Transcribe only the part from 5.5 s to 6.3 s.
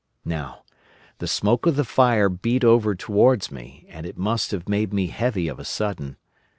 a sudden.